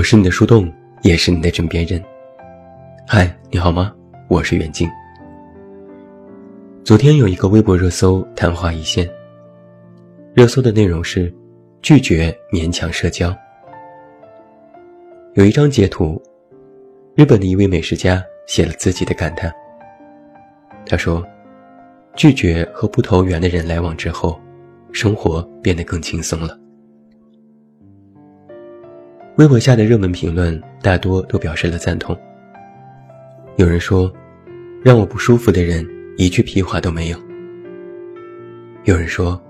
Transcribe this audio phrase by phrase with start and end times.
[0.00, 0.72] 我是你的树洞，
[1.02, 2.02] 也是你的枕边人。
[3.06, 3.94] 嗨，你好吗？
[4.28, 4.88] 我是远近。
[6.82, 9.06] 昨天有一个微博热搜昙花一现，
[10.32, 11.30] 热搜的内容是
[11.82, 13.36] 拒绝勉强社交。
[15.34, 16.18] 有一张截图，
[17.14, 19.52] 日本的一位美食家写了自己的感叹。
[20.86, 21.22] 他说
[22.16, 24.40] ：“拒绝和不投缘的人来往之后，
[24.92, 26.58] 生活变得更轻松了。”
[29.36, 32.18] 微博下的热门评论大多都表示了赞同。
[33.56, 34.12] 有人说
[34.84, 37.18] ：“让我不舒服的人一句屁话都没有。”
[38.84, 39.40] 有人说：“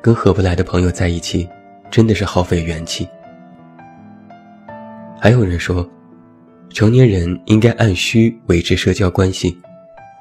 [0.00, 1.48] 跟合不来的朋友在一起，
[1.90, 3.08] 真的是耗费元气。”
[5.20, 5.88] 还有人说
[6.70, 9.56] ：“成年人应该按需维持社交关系，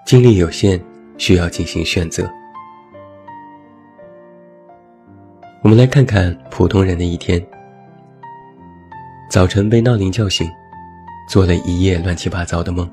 [0.05, 0.81] 精力有限，
[1.17, 2.29] 需要进行选择。”
[5.61, 7.45] 我们来看看普通人的一天。
[9.29, 10.49] 早晨被闹铃叫醒，
[11.27, 12.89] 做了一夜乱七八糟的梦。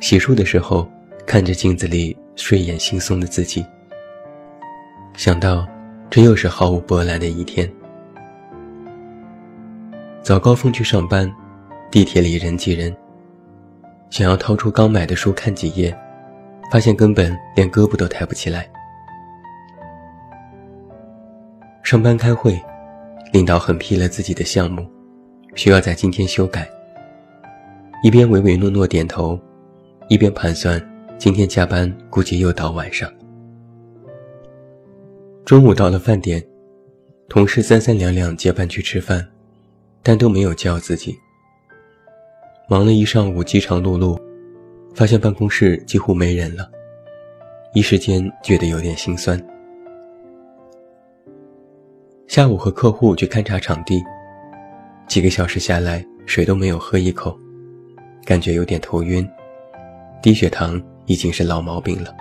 [0.00, 0.86] 洗漱的时候，
[1.26, 3.64] 看着镜子里睡眼惺忪的自己，
[5.14, 5.66] 想到
[6.10, 7.70] 这又是毫无波澜的一天。
[10.22, 11.32] 早高峰去上班，
[11.90, 12.94] 地铁里人挤人。
[14.10, 15.96] 想要掏出刚买的书看几页，
[16.70, 18.68] 发现根本连胳膊都抬不起来。
[21.82, 22.60] 上班开会，
[23.32, 24.86] 领导狠批了自己的项目。
[25.56, 26.70] 需要在今天修改。
[28.02, 29.40] 一边唯唯诺诺点头，
[30.08, 30.80] 一边盘算
[31.18, 33.10] 今天加班估计又到晚上。
[35.44, 36.44] 中午到了饭点，
[37.28, 39.26] 同事三三两两结伴去吃饭，
[40.02, 41.16] 但都没有叫自己。
[42.68, 44.20] 忙了一上午饥肠辘辘，
[44.94, 46.70] 发现办公室几乎没人了，
[47.72, 49.42] 一时间觉得有点心酸。
[52.26, 54.02] 下午和客户去勘察场地。
[55.06, 57.38] 几个小时下来，水都没有喝一口，
[58.24, 59.26] 感觉有点头晕，
[60.20, 62.14] 低血糖已经是老毛病了。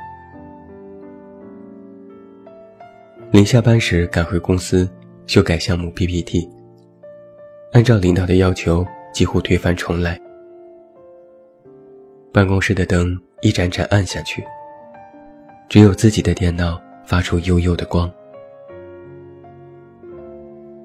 [3.32, 4.90] 临下班时赶回公司
[5.26, 6.48] 修改项目 PPT，
[7.74, 10.18] 按照领导的要求几乎推翻重来。
[12.32, 14.44] 办公室的灯一盏盏暗下去，
[15.68, 18.10] 只有自己的电脑发出幽幽的光。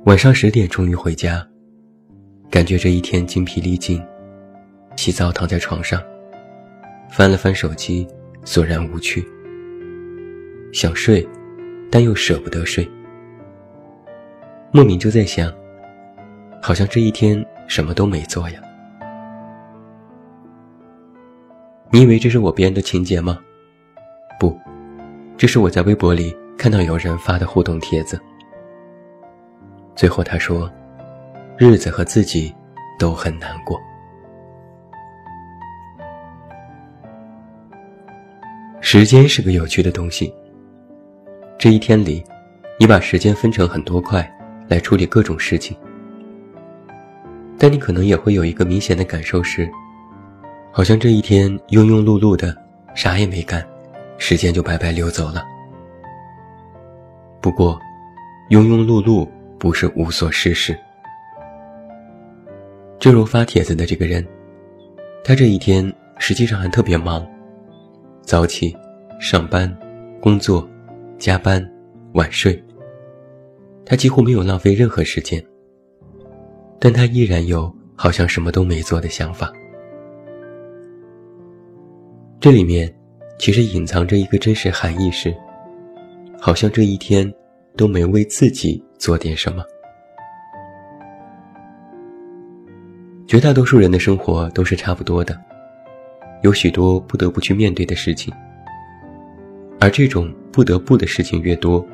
[0.07, 1.47] 晚上十点终于回家。
[2.51, 4.03] 感觉这一天精疲力尽，
[4.97, 6.03] 洗澡躺在床上，
[7.09, 8.05] 翻了翻手机，
[8.45, 9.25] 索然无趣。
[10.73, 11.27] 想睡，
[11.93, 12.91] 但又舍不得睡。
[14.73, 15.53] 莫名就在想，
[16.61, 18.61] 好像这一天什么都没做呀。
[21.93, 23.39] 你以为这是我编的情节吗？
[24.41, 24.59] 不，
[25.37, 28.21] 这是我在微博里看到有人发的互动帖子。
[29.95, 30.69] 最后他说。
[31.63, 32.51] 日子和自己
[32.99, 33.79] 都很难过。
[38.81, 40.35] 时间是个有趣的东西。
[41.59, 42.25] 这一天里，
[42.79, 44.27] 你把时间分成很多块
[44.69, 45.77] 来处理各种事情，
[47.59, 49.71] 但你可能也会有一个明显的感受是，
[50.73, 52.57] 好像这一天庸庸碌碌的，
[52.95, 53.63] 啥也没干，
[54.17, 55.45] 时间就白白溜走了。
[57.43, 57.79] 不过，
[58.49, 59.29] 庸庸碌碌
[59.59, 60.75] 不是无所事事。
[63.01, 64.23] 正如发帖子的这个人，
[65.25, 67.27] 他这一天实际上还特别忙，
[68.21, 68.77] 早起、
[69.19, 69.75] 上班、
[70.21, 70.69] 工作、
[71.19, 71.67] 加班、
[72.13, 72.63] 晚睡。
[73.87, 75.43] 他几乎没有浪费任何时间，
[76.79, 79.51] 但他依然有好像什么都没做的想法。
[82.39, 82.95] 这里面
[83.39, 85.35] 其实隐藏着一个真实含义是，
[86.39, 87.33] 好像这一天
[87.79, 89.65] 都没为自己做点什么。
[93.31, 95.41] 绝大多数人的生活都是差不多的，
[96.43, 98.35] 有许多不得不去面对的事情，
[99.79, 101.87] 而这种不得不的事情越多，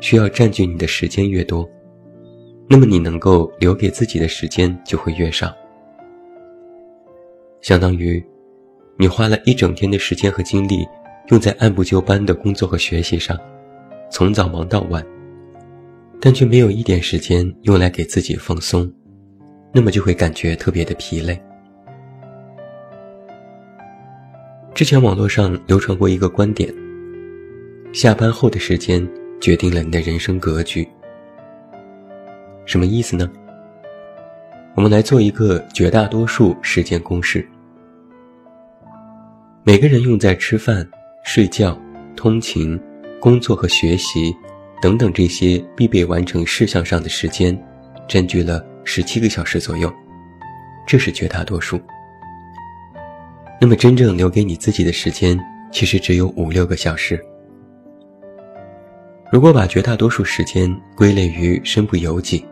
[0.00, 1.68] 需要占据你的时间越多，
[2.70, 5.54] 那么你能够留给自己的时间就会越少。
[7.60, 8.24] 相当于，
[8.96, 10.86] 你花了一整天的时间和精力
[11.28, 13.38] 用在按部就班的工作和学习上，
[14.10, 15.06] 从早忙到晚，
[16.18, 18.90] 但却没有一点时间用来给自己放松。
[19.72, 21.40] 那么就会感觉特别的疲累。
[24.74, 26.72] 之前网络上流传过一个观点：
[27.92, 29.06] 下班后的时间
[29.40, 30.86] 决定了你的人生格局。
[32.66, 33.30] 什么意思呢？
[34.74, 37.46] 我们来做一个绝大多数时间公式：
[39.62, 40.88] 每个人用在吃饭、
[41.24, 41.78] 睡觉、
[42.16, 42.80] 通勤、
[43.20, 44.34] 工作和学习
[44.80, 47.56] 等等这些必备完成事项上的时间，
[48.08, 48.64] 占据了。
[48.84, 49.92] 十七个小时左右，
[50.86, 51.80] 这是绝大多数。
[53.60, 55.38] 那么真正留给你自己的时间，
[55.70, 57.22] 其实只有五六个小时。
[59.30, 62.44] 如果把绝大多数时间归类于身不由己，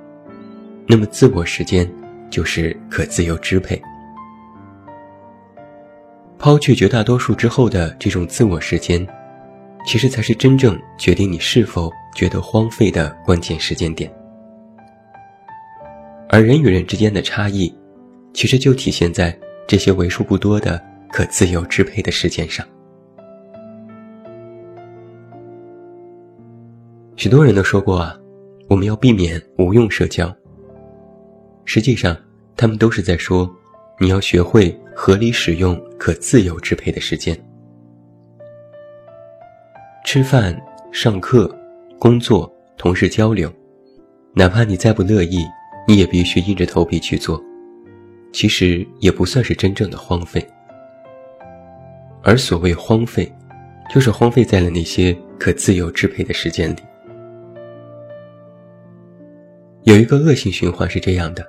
[0.87, 1.91] 那么自我时间
[2.31, 3.81] 就是可自由支配。
[6.39, 9.07] 抛去绝大多数之后的这种自我时间。
[9.87, 14.13] 其实才是真正决定你是否觉得荒废的关键时间点，
[16.33, 17.75] 而人与人之间的差异，
[18.33, 19.37] 其实就体现在
[19.67, 20.81] 这些为数不多的
[21.11, 22.65] 可自由支配的时间上。
[27.17, 28.17] 许多人都说过啊，
[28.69, 30.33] 我们要避免无用社交。
[31.65, 32.17] 实际上，
[32.57, 33.53] 他们都是在说，
[33.99, 37.37] 你要学会合理使用可自由支配的时间。
[40.05, 40.57] 吃饭、
[40.93, 41.53] 上课、
[41.99, 42.49] 工作、
[42.79, 43.53] 同事交流，
[44.33, 45.45] 哪怕你再不乐意，
[45.91, 47.43] 你也必须硬着头皮去做。
[48.31, 50.41] 其实也不算是真正的荒废。
[52.23, 53.29] 而所谓荒废，
[53.93, 56.79] 就是荒废在了那些可自由支配的时间里。
[59.83, 61.45] 有一个恶性循环是这样的：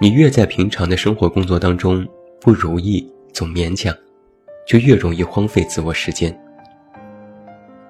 [0.00, 2.08] 你越在平常的生活工作当中
[2.40, 3.94] 不如意，总勉强，
[4.66, 6.34] 就越容易荒废自我时间。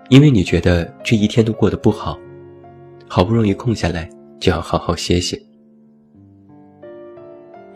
[0.08, 2.18] 因为你觉得这一天都过得不好，
[3.06, 4.10] 好不容易空下来
[4.42, 5.40] 就要好好歇歇。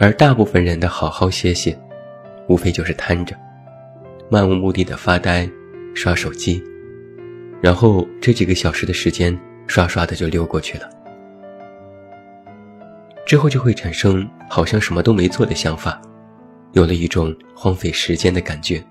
[0.00, 1.78] 而大部分人的好好歇歇，
[2.48, 3.36] 无非就是瘫着，
[4.28, 5.48] 漫无目的的发呆、
[5.94, 6.60] 刷手机，
[7.62, 10.90] 然后这几个小时的时间刷刷的就溜过去了。
[13.24, 16.02] 之后就会产生好像什么都没做的想法，
[16.72, 18.82] 有了一种荒废时间的感觉。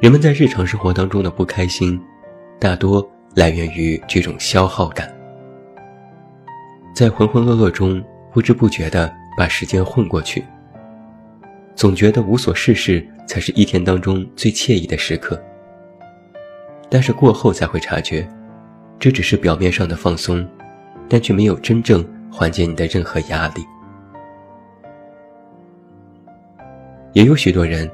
[0.00, 2.00] 人们在日常生活当中的不开心，
[2.58, 3.06] 大多
[3.38, 5.08] 来源于这种消耗感，
[6.92, 10.42] 在浑浑噩噩中不知不觉地把时间混过去，
[11.76, 15.40] 总觉得无所事事才是一天当中最惬意的时刻。
[16.90, 18.28] 但是过后才会察觉，
[18.98, 20.44] 这只是表面上的放松，
[21.08, 23.64] 但却没有真正缓解你的任何压力。
[27.12, 27.88] 也有许多人，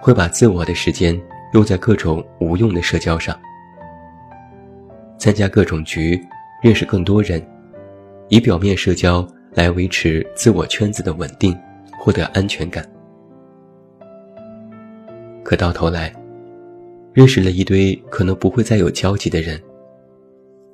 [0.00, 1.20] 会把自我的时间。
[1.52, 3.36] 用在各种无用的社交上，
[5.18, 6.20] 参加各种局，
[6.62, 7.44] 认识更多人，
[8.28, 11.56] 以表面社交来维持自我圈子的稳定，
[11.98, 12.84] 获得安全感。
[15.42, 16.12] 可到头来，
[17.12, 19.60] 认识了一堆可能不会再有交集的人，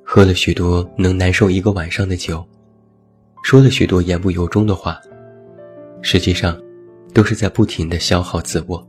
[0.03, 2.45] 喝了许多能难受一个晚上的酒，
[3.43, 4.99] 说了许多言不由衷的话，
[6.01, 6.59] 实际上，
[7.13, 8.85] 都是在不停的消耗自我。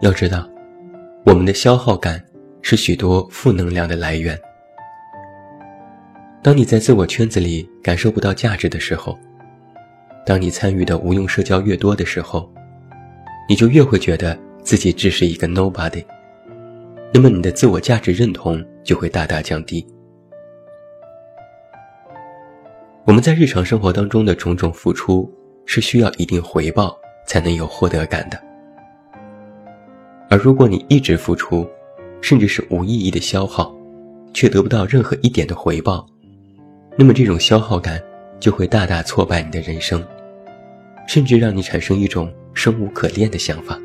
[0.00, 0.48] 要知道，
[1.24, 2.22] 我们的消耗感
[2.62, 4.38] 是许多负能量的来源。
[6.42, 9.18] 当你在自我圈子里感受不到价值的时候，
[10.24, 12.52] 当你参与的无用社交越多的时候，
[13.48, 16.04] 你就越会觉得自己只是一个 nobody。
[17.12, 19.86] 那么你的自我价值认同就会大大降低。
[23.04, 25.32] 我们在日常生活当中的种种付出，
[25.64, 28.40] 是需要一定回报才能有获得感的。
[30.28, 31.68] 而如果你一直付出，
[32.20, 33.74] 甚至是无意义的消耗，
[34.32, 36.06] 却得不到任何一点的回报，
[36.96, 38.02] 那么这种消耗感
[38.40, 40.04] 就会大大挫败你的人生，
[41.06, 43.78] 甚至让你产生一种生无可恋的想法。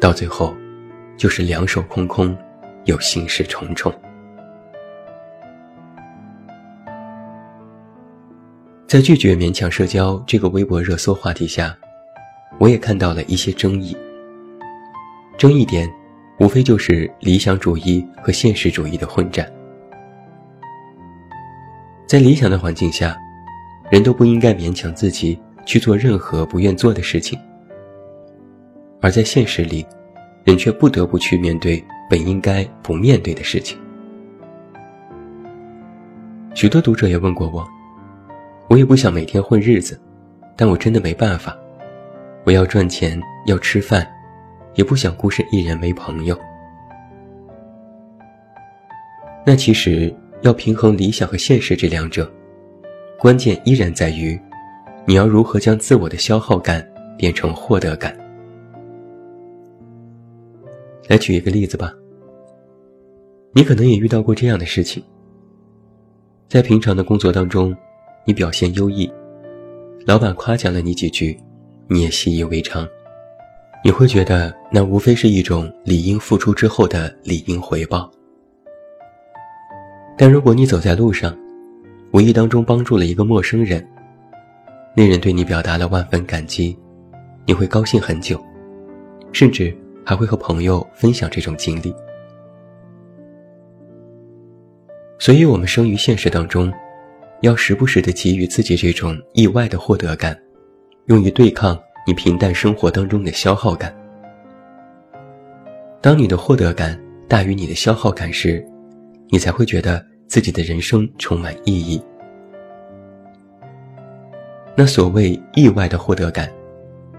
[0.00, 0.54] 到最后，
[1.16, 2.36] 就是两手空空，
[2.84, 3.92] 又心事重重。
[8.86, 11.76] 在拒绝勉强社交这个微博热搜话题下。
[12.58, 13.96] 我也看到了一些争议，
[15.38, 15.88] 争议点
[16.40, 19.48] 无非就是理想主义和现实主义的混战。
[22.08, 23.16] 在理想的环境下，
[23.88, 27.38] 人都不应该勉强自己去做任何不愿做的事情；
[29.00, 29.86] 而在现实里，
[30.42, 33.78] 人却不得不去面对本应该不面对的事情。
[36.52, 37.64] 许多读者也问过我，
[38.68, 40.00] 我也不想每天混日子，
[40.56, 41.56] 但我真的没办法。
[42.44, 44.04] 我要赚钱，要吃饭，
[44.78, 46.38] 也不想孤身一人没朋友。
[49.44, 52.30] 那其实要平衡理想和现实这两者，
[53.18, 54.40] 关键依然在于，
[55.04, 58.16] 你要如何将自我的消耗感变成获得感。
[61.08, 61.92] 来举一个例子吧，
[63.52, 65.02] 你可能也遇到过这样的事情，
[66.48, 67.76] 在平常的工作当中，
[68.24, 69.10] 你表现优异，
[70.06, 71.36] 老板夸奖了你几句。
[71.90, 72.86] 你也习以为常，
[73.84, 78.10] 你会觉得那无非是一种理应付出之后的理应回报，
[80.16, 81.36] 但如果你走在路上，
[82.12, 83.86] 无意当中帮助了一个陌生人，
[84.94, 86.76] 那人对你表达了万分感激，
[87.46, 88.44] 你会高兴很久，
[89.32, 91.94] 甚至还会和朋友分享这种经历。
[95.20, 96.72] 所以，我们生于现实当中，
[97.42, 100.36] 要时不时的给予自己这种意外的获得感，
[101.06, 103.94] 用于对抗你平淡生活当中的消耗感。
[106.00, 106.98] 当你的获得感
[107.28, 108.66] 大于你的消耗感时，
[109.28, 110.02] 你才会觉得。
[110.28, 111.98] 自己的人生充满意义。
[114.76, 116.52] 那所谓意外的获得感，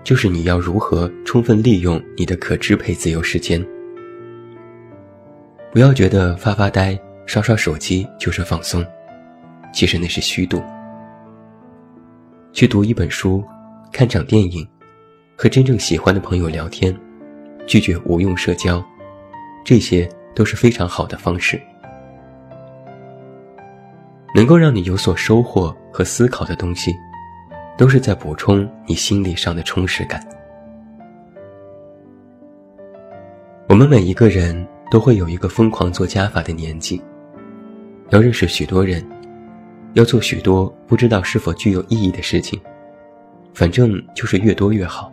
[0.03, 3.60] 就是你要如何充分利用你的可支配自由时间。
[5.72, 8.86] 不要觉得发发呆、刷刷手机就是放松，
[9.74, 10.62] 其实那是虚度。
[12.53, 13.43] 去读一本书，
[13.91, 14.63] 看场电影，
[15.41, 16.93] 和真正喜欢的朋友聊天，
[17.65, 18.84] 拒绝无用社交，
[19.63, 20.05] 这些
[20.36, 21.58] 都是非常好的方式。
[24.36, 26.93] 能够让你有所收获和思考的东西，
[27.77, 30.22] 都是在补充你心理上的充实感。
[33.69, 37.01] 我们每一个人都会有一个疯狂做加法的年纪，
[38.10, 39.01] 要认识许多人，
[39.93, 42.60] 要做许多不知道是否具有意义的事情，
[43.53, 45.10] 反正就是越多越好。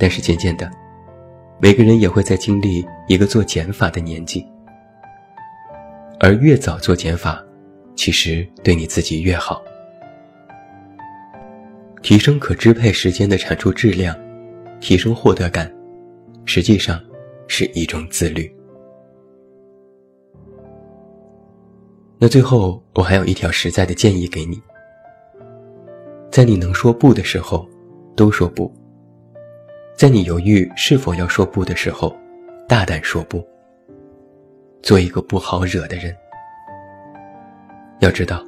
[0.00, 0.70] 但是渐渐的，
[1.60, 4.42] 每个人也会在经历一个做减法的年纪。
[6.18, 7.44] 而越早做减法，
[7.94, 9.62] 其实对你自己越好。
[12.00, 14.16] 提升可支配时间的产出质量，
[14.80, 15.70] 提升获得感，
[16.46, 16.98] 实际上
[17.46, 18.50] 是一种自律。
[22.18, 24.62] 那最后，我还有一条实在的建议给你：
[26.30, 27.68] 在你能说不的时候，
[28.16, 28.70] 都说不；
[30.00, 32.18] 在你犹豫是否要说不的时候，
[32.66, 33.46] 大胆说不。
[34.80, 36.16] 做一个不好惹的人。
[37.98, 38.42] 要知道，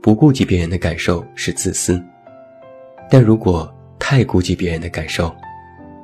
[0.00, 2.00] 不顾及别人的感受是自私，
[3.10, 5.34] 但如果太顾及别人的感受，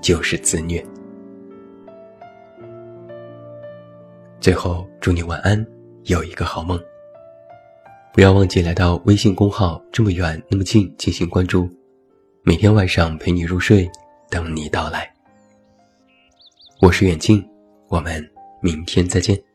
[0.01, 0.85] 就是自虐。
[4.41, 5.65] 最后，祝你晚安，
[6.07, 6.77] 有一个好梦。
[8.13, 11.71] 不要忘记来到微信公号“这么远那么近”进行关注，
[12.43, 13.89] 每天晚上陪你入睡，
[14.31, 15.13] 等你到来。
[16.81, 17.45] 我是远近，
[17.89, 18.29] 我们。
[18.61, 19.48] 明天再见。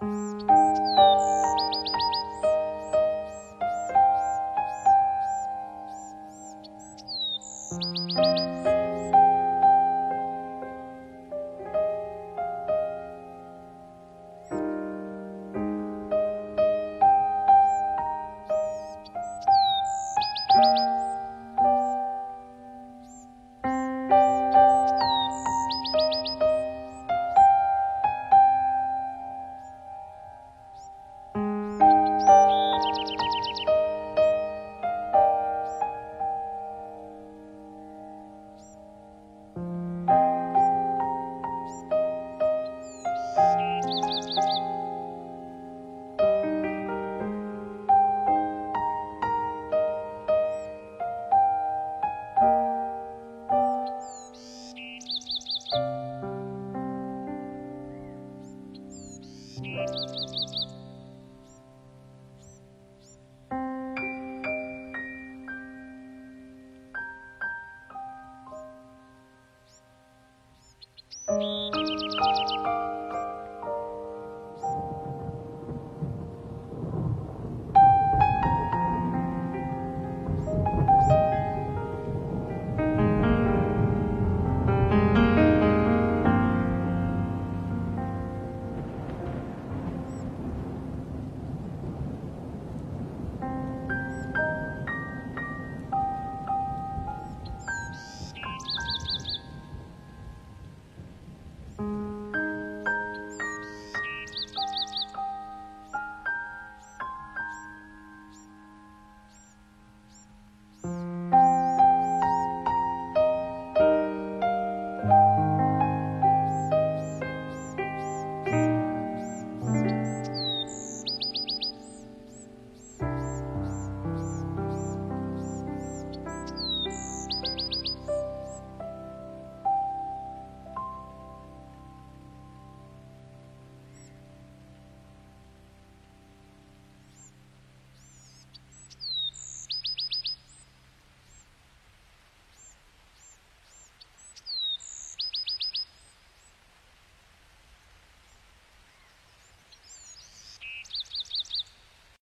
[0.00, 0.59] Música